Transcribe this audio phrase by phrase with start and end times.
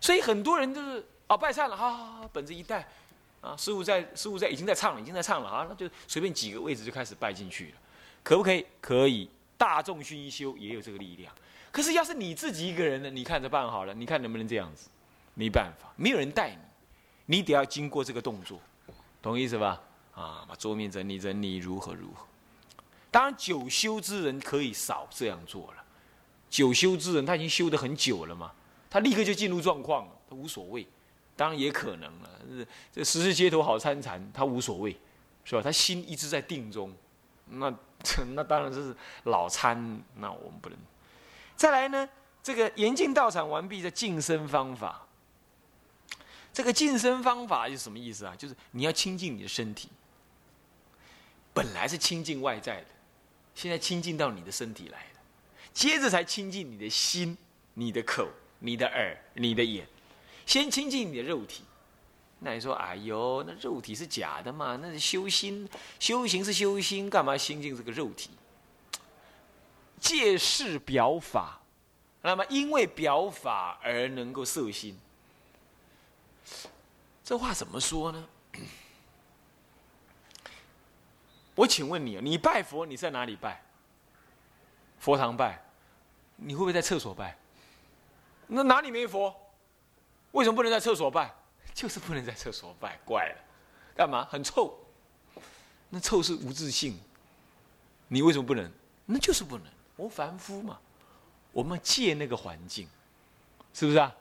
[0.00, 2.88] 所以很多人就是啊拜忏了，好好好，本子一带，
[3.40, 7.74] 啊，师傅在师傅在已经在唱了，已经在唱了啊，那就随便几个位置就开始拜进去了，
[8.22, 8.66] 可不可以？
[8.80, 11.32] 可以，大众熏修也有这个力量。
[11.70, 14.88] 可是要是你自己一个人呢，你看着办好了，你看能不能这样子？
[15.34, 18.60] 没办法，没有人带你，你得要经过这个动作，
[19.22, 19.80] 懂意思吧？
[20.14, 22.26] 啊，把桌面整理整理，如何如何？
[23.10, 25.84] 当然，久修之人可以少这样做了。
[26.50, 28.52] 久修之人，他已经修得很久了嘛，
[28.90, 30.86] 他立刻就进入状况了，他无所谓。
[31.36, 34.94] 当然也可能了，这十字街头好参禅，他无所谓，
[35.44, 35.62] 是吧？
[35.62, 36.94] 他心一直在定中，
[37.46, 37.74] 那
[38.34, 38.94] 那当然这是
[39.24, 40.78] 老参，那我们不能。
[41.56, 42.06] 再来呢，
[42.42, 45.06] 这个严禁道场完毕的净身方法。
[46.52, 48.34] 这个净身方法是什么意思啊？
[48.36, 49.88] 就是你要清净你的身体，
[51.54, 52.86] 本来是清净外在的，
[53.54, 55.20] 现在清净到你的身体来了，
[55.72, 57.38] 接着才清净你的心、
[57.74, 58.28] 你的口、
[58.60, 59.86] 你的耳、你的眼，
[60.46, 61.64] 先清净你的肉体。
[62.38, 64.78] 那你说，哎呦，那肉体是假的嘛？
[64.80, 68.30] 那是修心，修行是修心，干嘛清净这个肉体？
[69.98, 71.60] 借势表法，
[72.22, 74.98] 那么因为表法而能够摄心。
[77.22, 78.28] 这话怎么说呢？
[81.54, 83.62] 我请问你，你拜佛，你在哪里拜？
[84.98, 85.62] 佛堂拜，
[86.36, 87.36] 你会不会在厕所拜？
[88.50, 89.34] 那哪里没佛？
[90.32, 91.32] 为什么不能在厕所拜？
[91.72, 93.36] 就是不能在厕所拜，怪了，
[93.96, 94.24] 干嘛？
[94.24, 94.76] 很臭，
[95.88, 96.98] 那臭是无自性，
[98.08, 98.70] 你为什么不能？
[99.06, 100.78] 那就是不能，我凡夫嘛，
[101.52, 102.88] 我们借那个环境，
[103.72, 104.14] 是不是啊？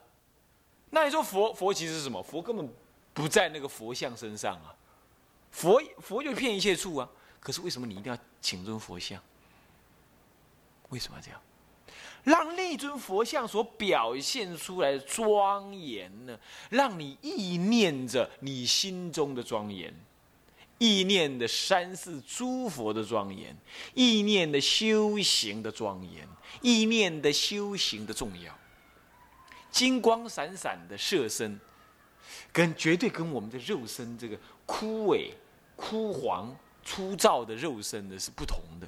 [0.92, 2.22] 那你说佛佛其实是什么？
[2.22, 2.72] 佛根本
[3.14, 4.74] 不在那个佛像身上啊，
[5.52, 7.10] 佛佛就骗一切处啊。
[7.40, 9.22] 可是为什么你一定要请尊佛像？
[10.90, 11.42] 为什么要这样？
[12.24, 16.38] 让那尊佛像所表现出来的庄严呢？
[16.70, 19.94] 让你意念着你心中的庄严，
[20.78, 23.56] 意念的三世诸佛的庄严，
[23.94, 26.28] 意念的修行的庄严，
[26.62, 28.54] 意念的修行的重要。
[29.72, 31.60] 金光闪闪的色身，
[32.52, 35.32] 跟绝对跟我们的肉身这个枯萎、
[35.76, 38.88] 枯黄、粗糙的肉身呢是不同的。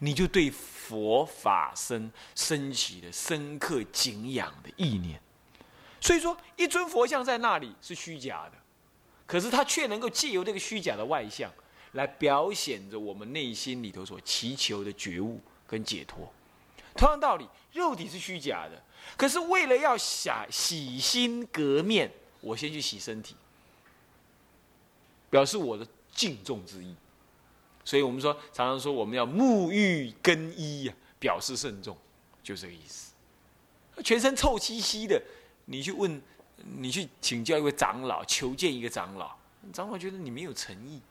[0.00, 5.20] 你就对佛法身升起了深刻敬仰的意念。
[6.00, 8.52] 所以说，一尊佛像在那里是虚假的，
[9.26, 11.50] 可是它却能够借由这个虚假的外相，
[11.92, 16.32] 来表现着我们内心里头所祈求的觉悟跟解脱。
[16.96, 18.82] 同样道理，肉体是虚假的。
[19.16, 22.10] 可是为了要洗洗心革面，
[22.40, 23.34] 我先去洗身体，
[25.30, 26.94] 表示我的敬重之意。
[27.92, 31.94] 所以我们说，常常说我们要沐浴更衣呀，表示慎重，
[32.42, 33.12] 就这个意思。
[34.02, 35.22] 全身臭兮兮的，
[35.66, 36.22] 你去问，
[36.78, 39.36] 你去请教一位长老，求见一个长老，
[39.74, 41.02] 长老觉得你没有诚意，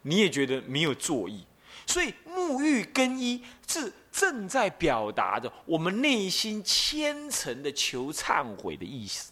[0.00, 1.44] 你也觉得没有作意。
[1.86, 9.30] 所以沐浴更衣是正在表达着我们内心虔诚的求忏悔的意思，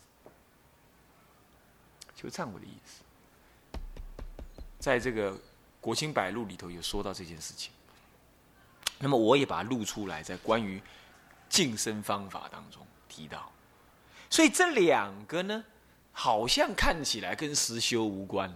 [2.15, 3.03] 求忏悔的意思，
[4.79, 5.33] 在这个
[5.81, 7.73] 《国清百录》里头有说到这件事情。
[8.99, 10.83] 那么我也把它录出来，在关于
[11.49, 13.51] 净身方法当中提到。
[14.29, 15.65] 所以这两个呢，
[16.13, 18.53] 好像看起来跟实修无关，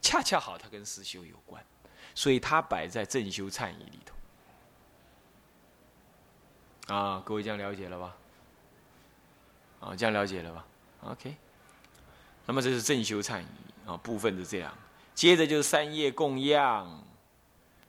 [0.00, 1.64] 恰恰好它跟实修有关。
[2.14, 4.14] 所以它摆在正修忏仪里头
[6.94, 8.14] 啊，各位这样了解了吧？
[9.80, 10.66] 啊，这样了解了吧
[11.02, 11.34] ？OK。
[12.46, 13.46] 那么这是正修忏仪
[13.86, 14.76] 啊，部分是这样。
[15.14, 17.04] 接着就是三业供养、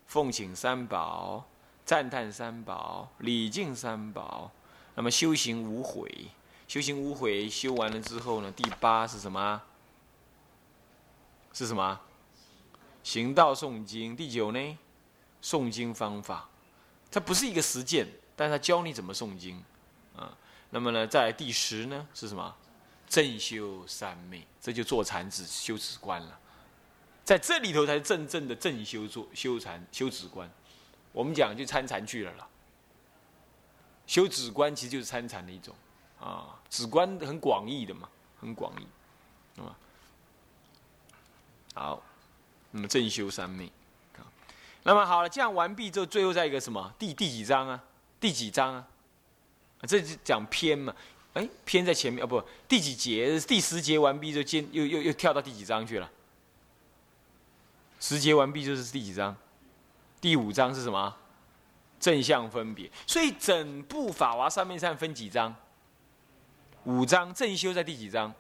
[0.06, 1.46] 奉请三宝、
[1.84, 4.52] 赞叹三宝、礼敬三宝。
[4.94, 6.28] 那么修行无悔，
[6.68, 9.62] 修行无悔，修完了之后呢，第八是什么？
[11.52, 12.00] 是什么？
[13.04, 14.78] 行道诵经，第九呢，
[15.42, 16.48] 诵经方法，
[17.12, 19.62] 它不是一个实践，但是它教你怎么诵经，
[20.16, 20.36] 啊，
[20.70, 22.56] 那么呢，在第十呢是什么？
[23.08, 26.40] 正修三昧，这就坐禅止修止观了，
[27.26, 30.50] 在这里头才是真正的正修做修禅修止观，
[31.12, 32.48] 我们讲就参禅去了啦。
[34.08, 35.76] 修止观其实就是参禅的一种，
[36.22, 38.08] 啊，止观很广义的嘛，
[38.40, 38.88] 很广义，
[39.60, 39.76] 啊？
[41.74, 42.04] 好。
[42.72, 43.72] 那么正修三昧，
[44.84, 46.94] 那么好了，这样完毕之后，最后再一个什么？
[47.00, 47.82] 第第几章啊？
[48.20, 48.86] 第几章啊？
[49.88, 50.94] 这是讲篇嘛？
[51.36, 53.40] 哎，篇在前面啊，不，第几节？
[53.40, 56.12] 第十节完毕就接又又又跳到第几章去了？
[58.08, 59.36] 十节完毕就是第几章？
[60.22, 61.18] 第五章是什么？
[62.00, 62.88] 正向分别。
[63.08, 65.56] 所以整部法华三昧忏分几章？
[66.84, 68.32] 五章正修在第几章？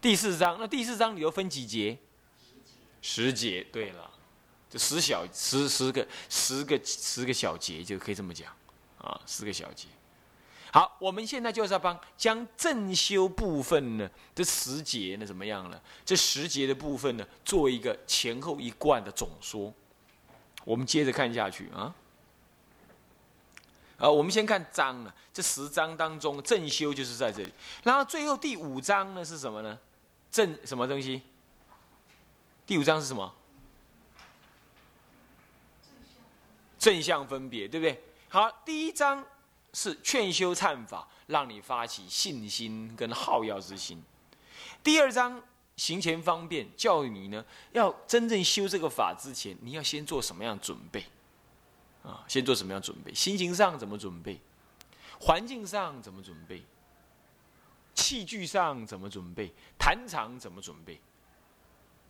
[0.00, 0.56] 第四章。
[0.58, 1.98] 那第四章里头分几节？
[3.02, 3.62] 十节。
[3.70, 4.10] 对了，
[4.70, 8.50] 就十小十十个十个十个小节就可以这么讲
[8.96, 9.88] 啊，十个小节。
[10.72, 15.82] 好，我们现在就是要帮将正修部分呢，这十节呢怎么样了？
[16.04, 19.72] 这十节的部分呢，做一个前后一贯的总说。
[20.64, 21.92] 我们接着看下去啊。
[23.98, 27.52] 啊，我们先看章啊，这十章当中正修就是在这里。
[27.82, 29.76] 然后最后第五章呢是什么呢？
[30.30, 31.20] 正什么东西？
[32.64, 33.34] 第五章是什么？
[36.78, 38.00] 正向分别，对不对？
[38.28, 39.26] 好，第一章。
[39.72, 44.02] 是劝修忏法，让你发起信心跟好药之心。
[44.82, 45.42] 第二章
[45.76, 51.04] 行前方便，教育你呢，要真正修这个法之前，你要先做什么样准备？
[52.02, 53.12] 啊，先做什么样准备？
[53.14, 54.40] 心情上怎么准备？
[55.20, 56.62] 环境上怎么准备？
[57.94, 59.52] 器具上怎么准备？
[59.78, 60.98] 坛场怎么准备？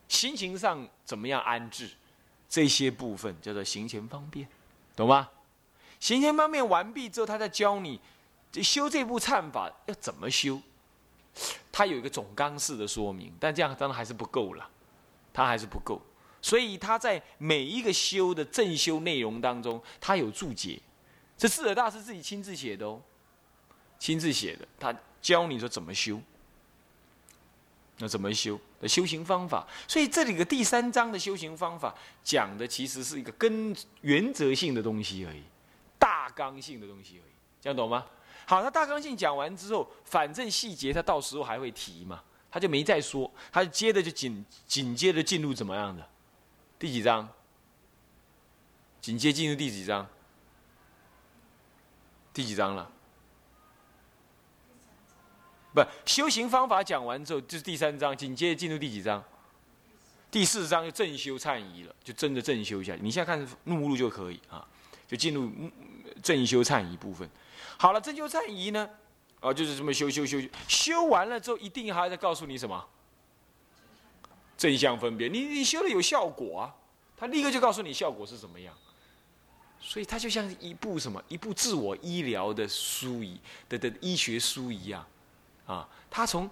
[0.09, 1.91] 心情上怎么样安置？
[2.49, 4.49] 这些部分叫做行前方便，
[4.97, 5.29] 懂吗？
[6.00, 8.00] 行前方面完毕之后，他再教你
[8.55, 10.61] 修这部忏法要怎么修。
[11.70, 14.69] 他有一个总纲式的说明，但这样当然还是不够了，
[15.32, 16.02] 他还是不够。
[16.43, 20.81] 所以他在每一个修的正修内容当中，他有注解。
[21.37, 23.00] 这智者大师自己亲自写的哦，
[23.99, 26.20] 亲自写的，他教你说怎么修，
[27.99, 29.67] 那怎么修的修行方法。
[29.87, 31.94] 所以这里的第三章的修行方法
[32.25, 35.43] 讲的其实是一个根原则性的东西而已。
[36.00, 38.05] 大纲性的东西而已，这样懂吗？
[38.47, 42.20] 好，那大纲性讲完之后，反正细节他到时候还会提嘛，
[42.50, 46.08] 他就没再说，他就接着就紧紧接着进入怎么样的？
[46.79, 47.29] 第几章？
[49.00, 50.06] 紧接进入第几章？
[52.32, 52.91] 第几章了？
[55.73, 59.23] 不，修行方法讲完之后就是第三章，紧接着进入第几章？
[60.31, 62.97] 第四章就正修忏仪了，就真的正修一下。
[63.00, 64.67] 你现在看目录就可以啊。
[65.11, 65.51] 就进入
[66.23, 67.29] 正修忏仪部分。
[67.77, 68.89] 好了，正修忏仪呢，
[69.41, 72.87] 啊，就是这么修修修修，完了之后，一定还要告诉你什么？
[74.57, 75.27] 正向分别。
[75.27, 76.75] 你你修了有效果啊，
[77.17, 78.73] 他立刻就告诉你效果是怎么样。
[79.81, 85.05] 所以它就像一部什么，一部自我医疗的书一的的医学书一样，
[85.67, 86.49] 啊，他从。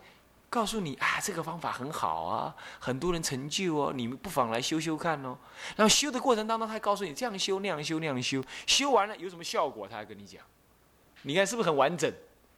[0.51, 5.37] 告诉你啊，这个方法很好啊，很多人成就哦，你们不妨来修修看哦。
[5.77, 10.43] 然后修的过程当中，他还告诉你这样修那样修那样修，修完了有什么效果，他还跟你讲。
[11.23, 12.11] 你看是不是很完整，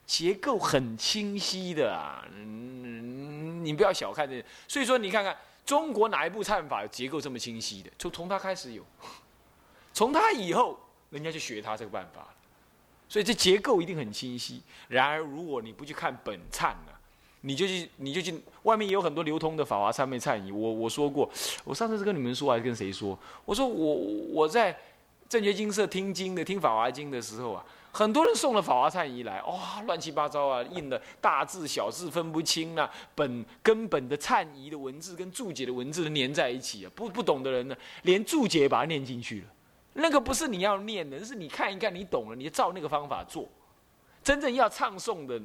[0.06, 2.24] 结构很清晰的啊？
[2.32, 4.44] 嗯，你不要小看这。
[4.68, 7.90] 所以说，你看看中国哪一部忏法结构这么清晰的？
[7.98, 8.84] 从从他开始有，
[9.92, 10.78] 从他以后，
[11.10, 12.34] 人家就学他这个办法了。
[13.08, 14.62] 所以这结构一定很清晰。
[14.86, 16.92] 然而，如果你不去看本忏呢？
[17.42, 20.52] 你就去，你就去，外面也有很多流通的法华忏面忏仪。
[20.52, 21.28] 我我说过，
[21.64, 23.18] 我上次是跟你们说还是跟谁说？
[23.46, 23.94] 我说我
[24.32, 24.78] 我在
[25.28, 39.46] 正觉金社听经的，听法华经的时候啊，很多人送了法华忏仪来，哇，乱七八糟啊，印的大字小字分不清啊，本根本的忏仪的文字跟注解的文字都粘在一起啊，不不懂的人呢，连注解也把它念进去了。
[39.94, 43.48] 那个不是你要念的，是你看一看，你懂了，你就照那个方法做。
[44.22, 45.40] 真正要唱诵的。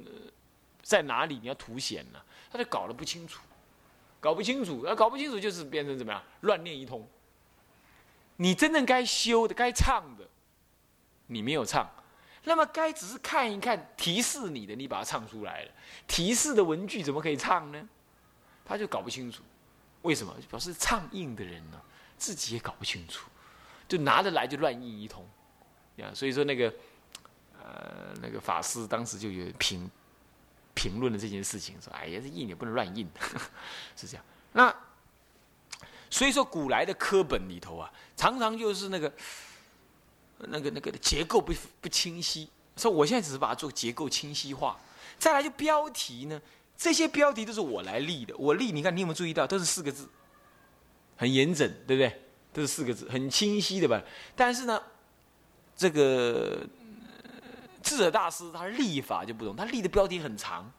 [0.86, 2.22] 在哪里你要凸显呢？
[2.52, 3.42] 他就搞得不清楚，
[4.20, 6.22] 搞不清楚，那搞不清楚就是变成怎么样？
[6.42, 7.06] 乱念一通。
[8.36, 10.24] 你真正该修的、该唱的，
[11.26, 11.90] 你没有唱，
[12.44, 15.72] 那么该只是看一看提示你的，你把它唱出来了。
[16.06, 17.90] 提示的文句怎么可以唱呢？
[18.64, 19.42] 他就搞不清楚，
[20.04, 20.36] 为什么？
[20.48, 21.82] 表示唱印的人呢，
[22.16, 23.28] 自己也搞不清楚，
[23.88, 25.28] 就拿着来就乱印一通，
[25.96, 26.72] 呀，所以说那个，
[27.60, 29.90] 呃，那个法师当时就有评。
[30.76, 33.08] 评论的这件事情，说：“哎呀，这印也不能乱印，
[33.98, 34.76] 是这样。”那
[36.10, 39.12] 所以说，古来的科本里头啊，常常就是那个、
[40.38, 42.50] 那个、那个结构不不清晰。
[42.78, 44.78] 说我现在只是把它做结构清晰化。
[45.18, 46.42] 再来就标题呢，
[46.78, 48.36] 这些标题都是我来立的。
[48.38, 50.10] 我立，你看你有没有注意到，都是四个字，
[51.16, 52.22] 很严整，对不对？
[52.52, 54.02] 都是四个字，很清晰的吧？
[54.36, 54.82] 但是呢，
[55.76, 56.68] 这个。
[57.86, 60.70] 智者大师他立法就不同，他立的标题很长，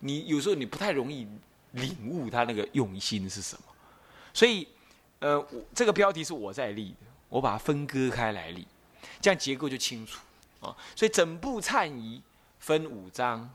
[0.00, 1.26] 你有时候你不太容易
[1.72, 3.62] 领悟他那个用心是什么，
[4.34, 4.68] 所以，
[5.20, 5.42] 呃，
[5.74, 8.66] 这个标题是我在立的，我把它分割开来立，
[9.20, 10.20] 这样结构就清楚。
[10.60, 10.76] 啊。
[10.94, 12.20] 所以整部忏仪
[12.58, 13.48] 分五章，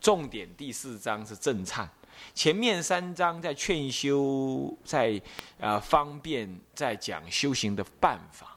[0.00, 1.86] 重点第四章是正忏，
[2.34, 5.20] 前面三章在劝修，在
[5.60, 8.56] 啊方便，在讲修行的办法。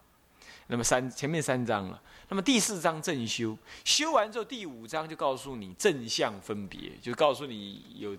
[0.67, 1.99] 那么三前面三章了，
[2.29, 8.15] 那么第四章正修，修完之后第五章就告诉你正向分别，就告诉你有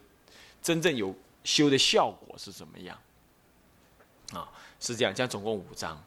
[0.60, 1.14] 真正有
[1.44, 2.98] 修的效果是怎么样。
[4.32, 4.48] 啊，
[4.78, 6.00] 是这样，这样总共五章。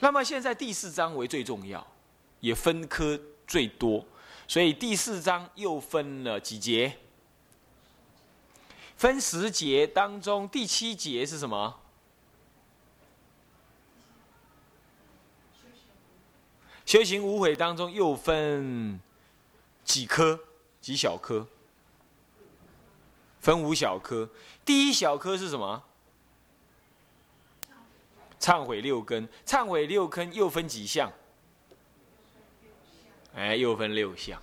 [0.00, 1.86] 那么现在第四章为最重要，
[2.40, 4.04] 也分科最多，
[4.48, 6.98] 所以第四章又分了几节？
[8.96, 11.80] 分十节当中，第七节是什么？
[16.88, 18.98] 修行无悔当中又分
[19.84, 20.40] 几科？
[20.80, 21.46] 几小科？
[23.40, 24.26] 分五小科。
[24.64, 25.84] 第一小科是什么？
[28.40, 31.12] 忏悔六根，忏悔六根又分几项？
[33.34, 34.40] 哎，又分六项。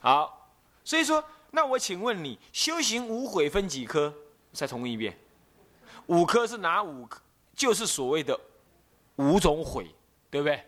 [0.00, 0.50] 好，
[0.82, 4.14] 所以说，那我请问你，修行无悔分几科？
[4.54, 5.18] 再重问一遍，
[6.06, 7.20] 五科是哪五科？
[7.54, 8.40] 就是所谓的
[9.16, 9.94] 五种悔，
[10.30, 10.66] 对不对？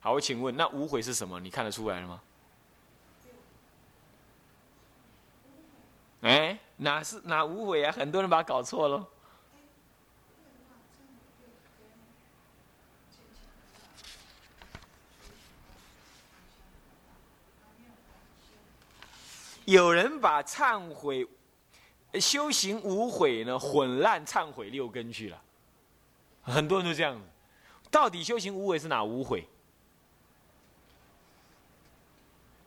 [0.00, 1.38] 好，我请问，那无悔是什么？
[1.38, 2.22] 你看得出来了吗？
[6.22, 7.92] 哎，哪是哪无悔啊？
[7.92, 9.06] 很多人把它搞错了。
[19.66, 21.28] 有人把忏悔、
[22.14, 25.40] 修行无悔呢混乱忏悔六根去了，
[26.42, 27.24] 很多人都这样子。
[27.90, 29.46] 到底修行无悔是哪无悔？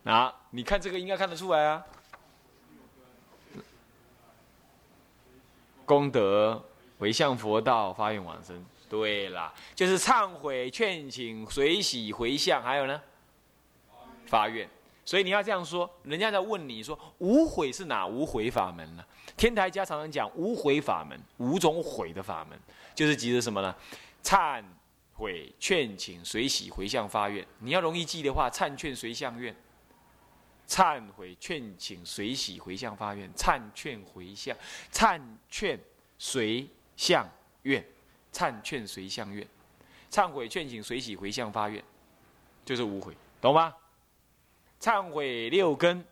[0.03, 1.85] 啊，你看这个应该看得出来啊。
[5.85, 6.63] 功德
[6.99, 8.65] 回向佛道，发愿往生。
[8.89, 13.01] 对了，就是忏悔、劝请、随喜、回向，还有呢，
[14.27, 14.69] 发愿。
[15.05, 19.03] 所以你要这样说，人家在问你说无悔是哪无悔法门呢？
[19.35, 22.57] 天台家常常讲无悔法门，五种悔的法门，
[22.93, 23.75] 就是指的什么呢？
[24.23, 24.63] 忏
[25.13, 27.45] 悔、劝请、随喜、回向、发愿。
[27.59, 29.53] 你要容易记的话，忏劝随向愿。
[30.67, 33.31] 忏悔、劝请、随喜、回向、发愿。
[33.33, 34.55] 忏劝回向，
[34.91, 35.79] 忏劝
[36.17, 37.29] 随向
[37.63, 37.85] 愿，
[38.31, 39.47] 忏劝随向愿，
[40.11, 41.83] 忏悔、劝请、随喜、回向、发愿，
[42.65, 43.73] 就是无悔，懂吗？
[44.79, 46.05] 忏悔六根，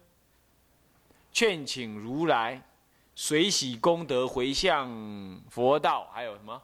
[1.32, 2.62] 劝请如来，
[3.16, 4.90] 随喜功德回向
[5.50, 6.62] 佛道，还有什么？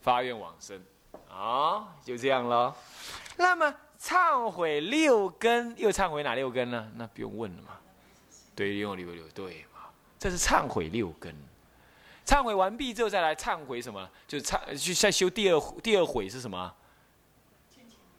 [0.00, 0.82] 发愿往生，
[1.30, 2.76] 啊，就这样了。
[3.36, 6.92] 那么忏悔六根，又忏悔哪六根呢？
[6.96, 7.70] 那不用问了嘛。
[8.54, 9.80] 对，用六六对嘛？
[10.18, 11.34] 这是忏悔六根。
[12.26, 14.06] 忏悔完毕之后，再来忏悔什么？
[14.28, 16.70] 就是忏去再修第二第二悔是什么？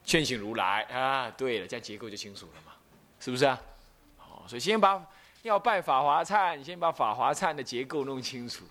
[0.04, 2.72] 劝醒如来啊，对了，这样结构就清楚了嘛，
[3.20, 3.56] 是不是啊？
[4.16, 5.00] 好，所以先把
[5.42, 8.64] 要拜法华忏，先把法华忏的结构弄清楚，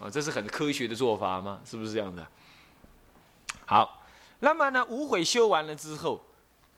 [0.00, 1.60] 啊，这是很科学的做法嘛？
[1.64, 2.26] 是不是这样的？
[3.64, 4.02] 好，
[4.40, 6.20] 那么呢，无悔修完了之后，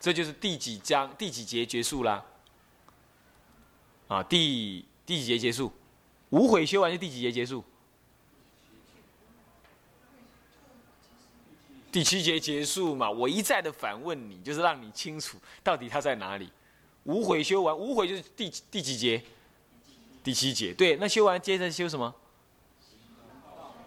[0.00, 2.24] 这就是第几章第几节结束啦？
[4.06, 5.72] 啊，第第几节结束？
[6.30, 7.64] 无悔修完就第几节结束？
[11.90, 13.10] 第七节结束嘛？
[13.10, 16.50] 我一再的反问你，就是让你清楚到底它在哪里。
[17.04, 19.22] 无悔修完，无悔就是第第几节？
[20.22, 20.74] 第七节。
[20.74, 22.14] 对，那修完接着修什么？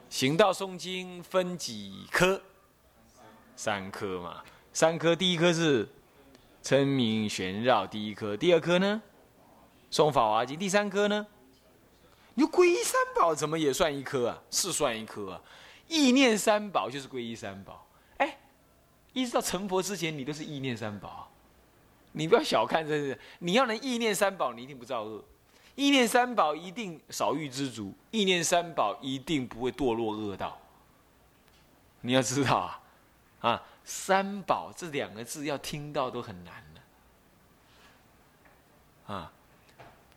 [0.10, 2.41] 行道诵经分几科？
[3.56, 4.44] 三科嘛。
[4.74, 5.88] 三科，第一科是
[6.62, 8.38] 称名玄绕，第一颗。
[8.38, 9.01] 第二颗呢？
[9.91, 10.58] 诵法华经。
[10.58, 11.25] 第三颗呢？
[12.36, 14.41] 你皈依三宝怎么也算一颗啊？
[14.50, 15.41] 是算一颗啊。
[15.88, 17.86] 意念三宝就是皈依三宝。
[18.18, 18.38] 哎
[19.13, 21.30] 一直到成佛之前，你都是意念三宝，
[22.13, 23.20] 你不要小看这是。
[23.39, 25.22] 你要能意念三宝，你一定不造恶；
[25.75, 30.58] 意念三宝一定少欲知足；意念三宝一定不会堕落恶道。
[32.00, 32.82] 你要知道啊，
[33.41, 36.63] 啊，三宝这两个字要听到都很难
[39.07, 39.31] 的，啊，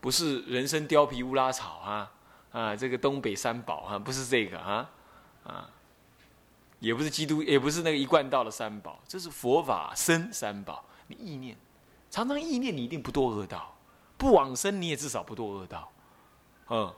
[0.00, 2.12] 不是人参貂皮乌拉草啊，
[2.52, 4.90] 啊，这个东北三宝啊，不是这个啊，
[5.44, 5.70] 啊。
[6.80, 10.84] 也不是基督，也不是那个一贯道的三宝，这是佛法生三宝。
[11.06, 11.56] 你意念，
[12.10, 13.74] 常常意念，你一定不堕恶道；
[14.18, 15.90] 不往生，你也至少不堕恶道。
[16.68, 16.94] 嗯，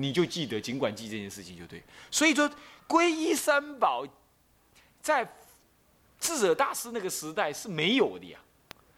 [0.00, 1.82] 你就记得，尽管记这件事情就对。
[2.10, 2.50] 所以说，
[2.88, 4.06] 皈依三宝，
[5.02, 5.30] 在
[6.18, 8.38] 智者大师那个时代是没有的呀，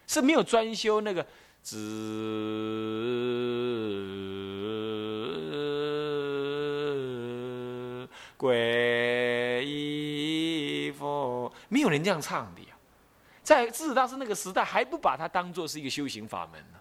[0.07, 1.27] 是没有专修那个
[1.63, 1.77] 智
[8.39, 9.99] 皈依。
[11.71, 12.69] 没有人这样唱的呀，
[13.43, 16.79] 在智者大师那个时代还不把它当做是一个修行法门呢，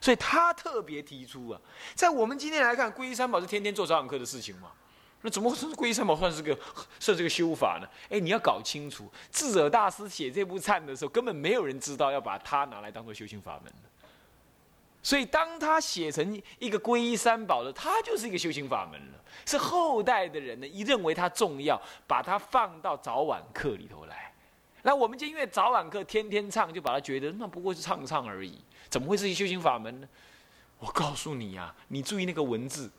[0.00, 1.60] 所以他特别提出啊，
[1.94, 4.72] 在我们今天来看，皈依三宝是天天做早晚课的事情嘛，
[5.22, 6.56] 那怎么会是皈依三宝算是个
[7.00, 7.88] 算是个修法呢？
[8.08, 13.72] 哎，你要搞清楚，智者大师写这部忏的时候，根本没有人知道要把它拿来当做修行法门
[15.02, 19.18] 所以当他写成一个皈依三宝的，他就是一个修行法门了。
[19.46, 24.32] 是后代的人呢，一认为它重要，把它放到早晚课里头来。
[24.82, 28.58] 那我们就因为早晚课天天唱，就把它觉得那不过是唱唱而已，
[28.88, 30.08] 怎么会是一修行法门呢？
[30.78, 32.90] 我告诉你呀，你注意那个文字。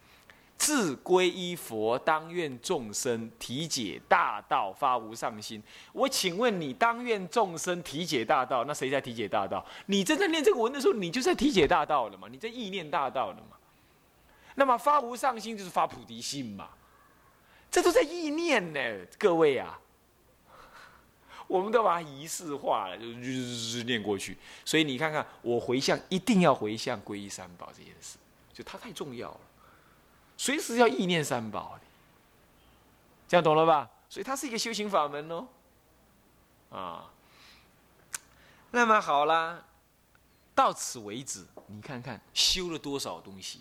[0.59, 5.63] 自皈依佛，当愿众生体解大道，发无上心。
[5.93, 9.65] 我请问你，当愿众生体解大道，那谁在体解大道？
[9.85, 12.27] 你正在念这个文的时候，你就在体解大道了嘛？
[12.29, 13.55] 你在意念大道了嘛？
[14.55, 16.67] 那么发无上心就是发菩提心嘛？
[17.71, 18.79] 这都在意念呢，
[19.17, 19.79] 各位啊，
[21.47, 24.37] 我们都把它仪式化了，就就念过去。
[24.65, 28.17] 所以你看看，我回向一定要回向皈依三宝这件事，
[28.51, 29.39] 就它太重要了。
[30.39, 31.77] 随时要意念三宝，
[33.27, 33.89] 这样懂了吧？
[34.09, 35.45] 所以它是一个修行法门哦，
[36.71, 37.11] 啊。
[38.71, 39.61] 那么好啦，
[40.55, 43.59] 到此为止，你看看修了多少东西，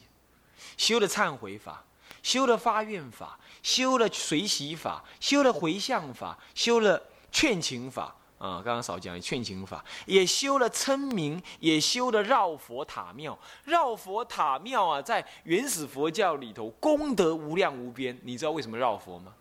[0.77, 1.83] 修了忏悔法，
[2.23, 8.15] 修了发愿法，修了随喜法，修了回向法，修了劝请法。
[8.39, 13.37] 啊，刚刚少讲劝请法，也修了称名，也修了绕佛塔庙。
[13.65, 18.17] 绕佛塔庙啊，在原始佛教里头功德无量无边。
[18.23, 19.35] 你知道为什么绕佛吗？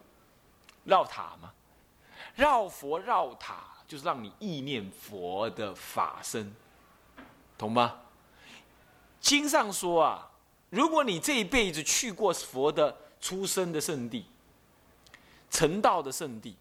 [0.86, 1.54] 绕塔吗？
[2.34, 6.52] 绕佛绕塔就是让你意念佛的法身，
[7.56, 8.00] 懂吗？
[9.22, 10.32] 经上说啊，
[10.72, 14.26] 如果你这一辈子去过佛的出生的圣地、
[15.52, 16.56] 成道的圣地、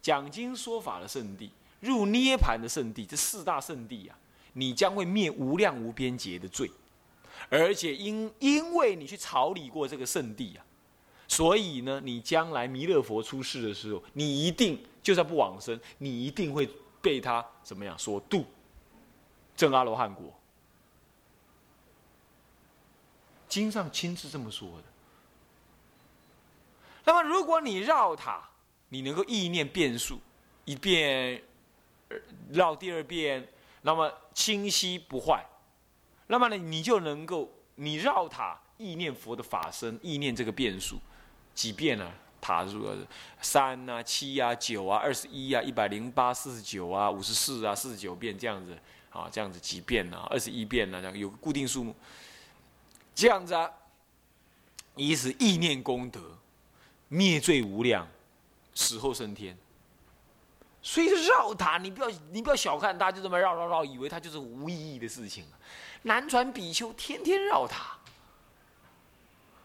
[0.00, 1.50] 讲经说法的圣地。
[1.84, 4.18] 入涅盘的圣地，这四大圣地啊，
[4.54, 6.70] 你将会灭无量无边劫的罪，
[7.48, 10.64] 而且因因为你去朝礼过这个圣地啊，
[11.28, 16.68] 所以呢，你将来弥勒佛出世的时候，你一定就算不往生，你一定会
[17.02, 18.46] 被他怎么样所度，
[19.54, 20.32] 证阿罗汉果。
[23.48, 24.84] 经上亲自这么说的。
[27.04, 28.48] 那么，如果你绕塔，
[28.88, 30.18] 你能够意念变数，
[30.64, 31.42] 一遍。
[32.52, 33.46] 绕第二遍，
[33.82, 35.44] 那么清晰不坏，
[36.26, 40.98] 那么呢，你就能够你绕塔意念佛的法身，意念这个变数
[41.54, 42.12] 几遍呢？
[42.40, 42.94] 塔数
[43.40, 48.76] 三啊、七啊、九啊、二十一啊、一百零八、四十九啊、五十四啊、四十九遍这样子
[49.08, 50.18] 啊，这样子几遍呢？
[50.28, 51.00] 二十一遍呢？
[51.00, 51.96] 这样有个固定数目，
[53.14, 53.70] 这样子啊，
[54.94, 56.20] 以此意念功德，
[57.08, 58.06] 灭罪无量，
[58.74, 59.56] 死后升天。
[60.86, 65.46] 所以绕塔，你不要你不要小看它，就这么绕绕绕，以为它就是无意义的事情。
[66.02, 67.96] 南传比丘天天绕塔，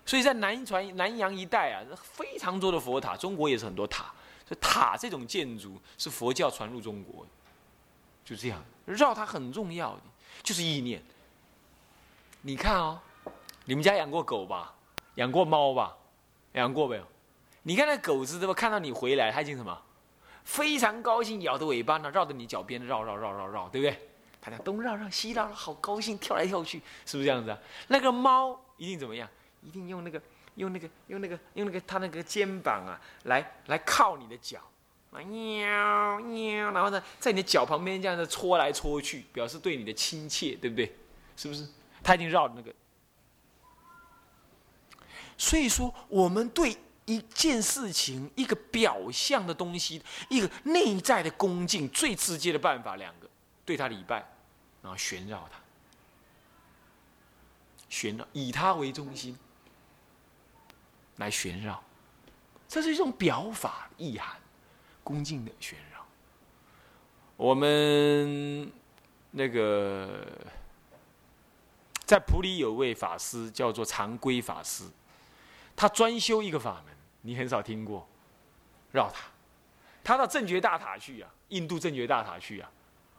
[0.05, 4.05] 所以在南传南洋一带啊，非常多的佛塔，中国也是很多塔。
[4.47, 7.27] 所以塔这种建筑是佛教传入中国，
[8.23, 9.99] 就这样绕它很重要
[10.41, 11.03] 就是意念。
[12.41, 12.97] 你看哦，
[13.65, 14.73] 你们家养过狗吧？
[15.15, 15.93] 养过猫吧？
[16.53, 17.03] 养过没有？
[17.63, 18.53] 你看那狗子，对吧？
[18.53, 19.77] 看到你回来，它已经什么？
[20.43, 24.09] 非常高兴，摇着尾巴呢，绕着你脚边绕绕绕绕绕，对不对？
[24.41, 27.59] 它在东绕绕西绕绕，好高兴，跳来跳去，是不是这样子啊？
[27.89, 29.29] 那个猫一定怎么样？
[29.61, 30.21] 一定用那个
[30.55, 34.59] 用那个用那个用那个它那个肩膀啊，来来靠你的脚，
[35.11, 40.95] 啊喵喵，然后呢，在你的脚旁边这样子搓来搓去，表示对你的亲切，对不对？
[41.35, 41.67] 是不是？
[42.01, 42.73] 它已经绕那个，
[45.37, 46.77] 所以说我们对。
[47.09, 53.27] 一件事情，一个表象的东西，一个内在的恭敬，最直接的办法，两个，
[53.65, 54.17] 对他礼拜，
[54.83, 55.59] 然后旋绕他，
[57.89, 59.35] 旋绕，以他为中心
[61.15, 61.83] 来旋绕，
[62.67, 64.37] 这是一种表法意涵，
[65.03, 66.05] 恭敬的旋绕。
[67.35, 68.71] 我们
[69.31, 70.27] 那个
[72.05, 74.83] 在普里有位法师叫做常规法师，
[75.75, 76.98] 他专修一个法门。
[77.21, 78.07] 你很少听过
[78.91, 79.25] 绕塔，
[80.03, 82.71] 他到正觉大塔去啊，印度正觉大塔去啊，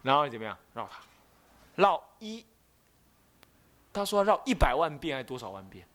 [0.02, 0.56] 然后怎么样？
[0.74, 1.00] 绕塔，
[1.76, 2.44] 绕一，
[3.92, 5.86] 他说绕一百万遍还是多少万遍，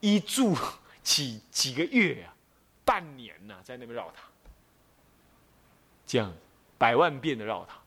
[0.00, 0.56] 一住
[1.02, 2.32] 几几个月呀，
[2.84, 4.22] 半年呐，在那边绕塔，
[6.06, 6.32] 这样
[6.78, 7.78] 百万遍的绕塔，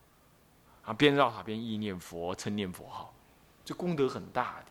[0.86, 3.14] 啊，边绕塔边意念佛，称念佛号，
[3.66, 4.66] 这功德很大的，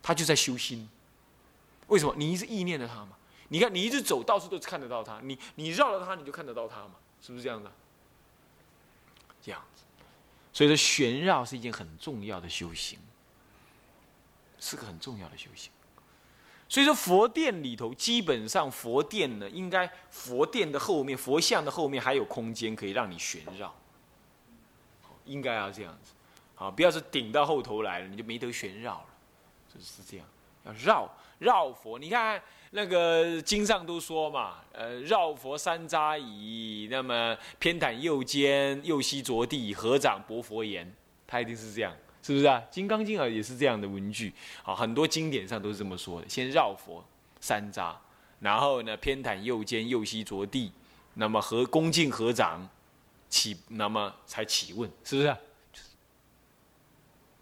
[0.00, 0.88] 他就在修心，
[1.88, 2.14] 为什么？
[2.16, 3.16] 你一直意念着他吗。
[3.48, 5.20] 你看，你一直走，到处都看得到他。
[5.22, 7.70] 你你绕了他，你就看得到他嘛，是不是这样的？
[9.42, 9.82] 这样子，
[10.52, 12.98] 所以说旋绕是一件很重要的修行，
[14.58, 15.70] 是个很重要的修行。
[16.66, 23.72] 所以说佛殿里头，基本上佛殿呢，应该佛殿的后面，佛像的后面还有空间可以让你旋绕，
[25.26, 26.12] 应该要这样子，
[26.54, 29.06] 好，不要是顶到后头来了，你就没得旋绕了，
[29.72, 30.26] 就是这样，
[30.64, 31.98] 要绕绕佛。
[31.98, 40.92] 你看那个经上都说嘛，呃，绕佛三匝矣，那么偏袒右肩，右膝着地，合掌薄佛言，
[41.26, 41.94] 他一定是这样。
[42.22, 42.58] 是不是啊？
[42.74, 46.26] 《金刚经》啊也是这样的文句，啊，很多经典上都是这么说的。
[46.26, 47.04] 先绕佛
[47.38, 47.94] 三匝，
[48.40, 50.72] 然后呢偏袒右肩，右膝着地，
[51.12, 52.66] 那么合恭敬合掌，
[53.28, 55.36] 起那么才起问，是不是？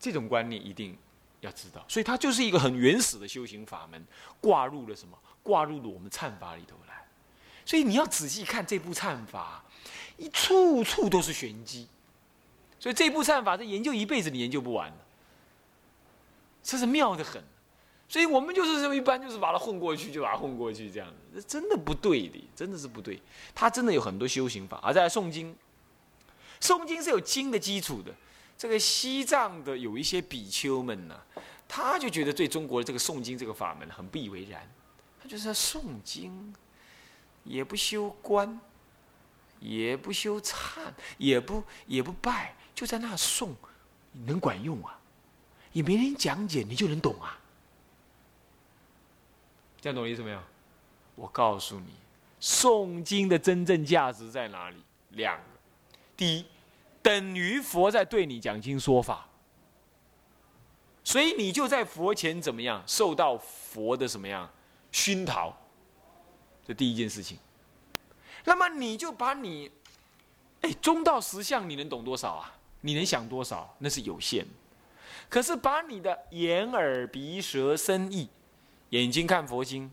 [0.01, 0.99] 这种观念一定
[1.43, 1.85] 要知道。
[1.87, 4.05] 所以它就是一个很原始的修行法门，
[4.41, 5.17] 挂入了什么？
[5.43, 7.05] 挂入了我们忏法里头来。
[7.65, 9.63] 所以你要仔细看这部忏法，
[10.17, 11.87] 一处处都是玄机。
[12.81, 14.97] 所以这部禅法，这研究一辈子你研究不完的，
[16.65, 17.41] 这是妙的很。
[18.09, 23.23] 所以我们就是说，一般就是把它混过去，就把它混过去这样子，这真的不对的，真的是不对。
[23.55, 25.57] 它真的有很多修行法，而在诵经，
[26.61, 28.13] 诵经是有经的基础的。
[28.63, 31.21] 这个西藏的有一些比丘们呢，
[31.67, 34.65] 他就觉得对中国的这个诵经这个法门很不以为然，
[35.21, 36.55] 他就是要诵经，
[37.43, 38.61] 也不修观，
[39.59, 40.79] 也不修忏，
[41.19, 42.55] 也不也不拜。
[42.73, 43.51] 就在那诵，
[44.27, 44.97] 能管用啊？
[45.73, 47.37] 也没人讲解，你就能懂啊？
[49.81, 50.41] 这样懂我意思没有？
[51.17, 51.91] 我告诉你，
[52.41, 54.77] 诵经的真正价值在哪里？
[55.09, 55.43] 两个：
[56.17, 56.47] 第一，
[57.03, 59.27] 等于佛在对你讲经说法，
[61.03, 64.49] 所以你就在佛前怎么样，受到佛的什么样
[64.93, 65.55] 熏陶？
[66.65, 67.37] 这第一件事情。
[68.45, 69.71] 那么你就把你，
[70.61, 72.55] 哎，中道实相，你能懂多少啊？
[72.83, 73.75] 你能想多少？
[73.79, 74.47] 那是有限。
[75.29, 78.29] 可是把你的眼、耳、鼻、舌、身、意，
[78.91, 79.91] 眼睛看佛经，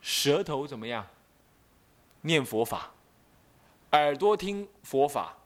[0.00, 1.06] 舌头怎么样？
[2.22, 2.92] 念佛法，
[3.92, 5.36] 耳朵听佛法，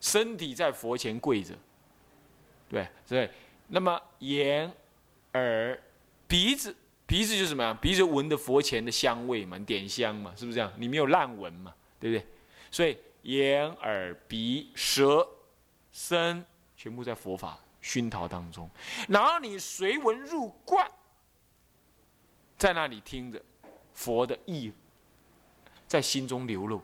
[0.00, 1.54] 身体在佛前跪着，
[2.68, 3.30] 对对。
[3.68, 4.72] 那么眼、
[5.32, 5.82] 耳、
[6.26, 6.74] 鼻子，
[7.06, 7.74] 鼻子就是什么呀？
[7.80, 10.72] 鼻子闻的佛前的香味嘛，点香嘛，是不是这样？
[10.76, 12.26] 你没有烂闻嘛，对不对？
[12.70, 12.96] 所以。
[13.24, 15.26] 眼、耳、鼻、舌、
[15.90, 16.44] 身，
[16.76, 18.68] 全部在佛法熏陶当中，
[19.08, 20.86] 然后你随文入观，
[22.58, 23.42] 在那里听着
[23.94, 24.70] 佛的意，
[25.86, 26.82] 在心中流露。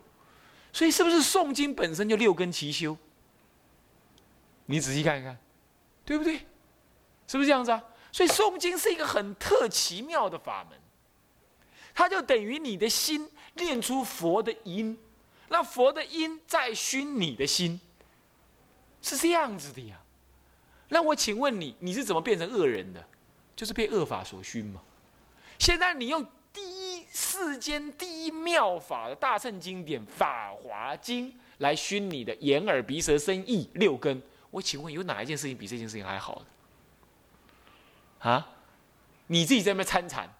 [0.72, 2.96] 所以，是不是诵经本身就六根齐修？
[4.66, 5.36] 你仔细看一看，
[6.04, 6.38] 对不对？
[7.26, 7.82] 是不是这样子啊？
[8.12, 10.78] 所以，诵经是一个很特奇妙的法门，
[11.94, 14.98] 它就等于你的心练出佛的音。
[15.48, 17.80] 那佛的音在熏你的心，
[19.02, 20.00] 是这样子的呀。
[20.88, 23.04] 那我请问你，你是怎么变成恶人的？
[23.54, 24.80] 就是被恶法所熏嘛。
[25.58, 36.36] 现在你用第一世间第一妙法的大乘经典《法华经》来熏你的眼耳鼻舌身意六根，我请问有哪一件事情比这件事情还好
[38.20, 38.30] 的？
[38.30, 38.48] 啊？
[39.26, 40.32] 你自己在那边参禅，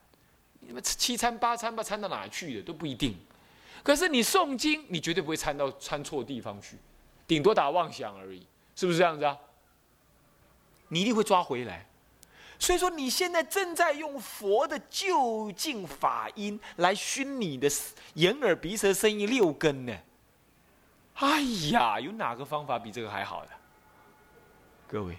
[0.61, 3.17] 你们七参八参吧，参到哪去的都不一定。
[3.83, 6.77] 可是你诵经，你绝对不会参到参错地方去，
[7.27, 9.37] 顶多打妄想而已，是不是这样子啊？
[10.89, 11.87] 你一定会抓回来。
[12.61, 17.69] 所以说，你现在正在用佛的究竟法音来熏你的
[18.15, 19.97] 眼耳鼻舌身意六根呢。
[21.15, 21.41] 哎
[21.73, 23.51] 呀，有哪个方法比这个还好的？
[24.87, 25.19] 各位，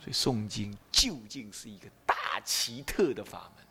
[0.00, 3.64] 所以诵经究竟是一个大奇特的法门。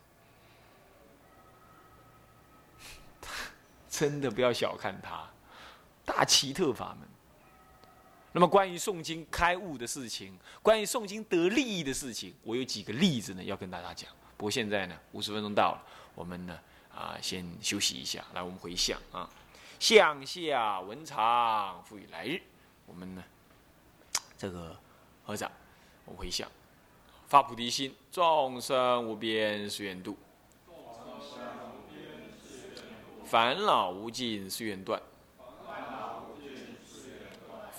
[3.90, 5.28] 真的不要小看它，
[6.06, 7.08] 大奇特法门。
[8.40, 14.10] 那么关于诵经开悟的事情，关于诵经得利益的事情，我有几个例子呢，要跟大家讲。
[14.38, 15.84] 不过现在呢，五十分钟到了，
[16.16, 16.58] 我们呢
[16.90, 18.24] 啊先休息一下。
[18.34, 19.30] 来，我们回向啊，
[19.78, 22.42] 向下文长赋予来日。
[22.86, 23.22] 我们呢
[24.38, 24.74] 这个
[25.26, 25.52] 合掌，
[26.06, 26.50] 我们回想，
[27.28, 30.18] 发菩提心，众生无边誓愿度。
[33.26, 35.02] 烦恼无尽誓愿断，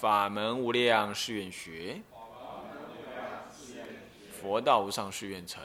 [0.01, 2.01] 法门无量誓愿学，
[4.33, 5.63] 佛道无上誓愿成。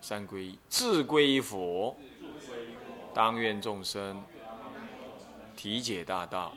[0.00, 1.96] 三归自归佛，
[3.12, 4.22] 当愿众生
[5.56, 6.52] 体解大道，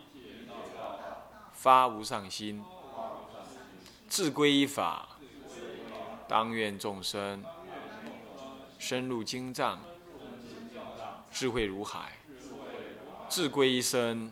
[1.53, 2.61] 发无上心；
[4.07, 5.07] 自归法，
[6.27, 7.43] 当愿众生
[8.77, 9.79] 深入经藏。
[11.31, 12.11] 智慧如海，
[13.27, 14.31] 智归身，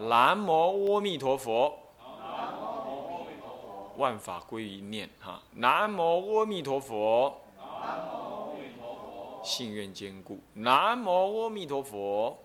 [0.00, 1.76] 南无阿弥陀佛。
[3.96, 5.42] 万法归于念哈。
[5.54, 7.40] 南无阿弥陀佛。
[7.58, 10.38] 南无阿弥陀佛信愿坚固。
[10.54, 12.38] 南无阿弥陀佛。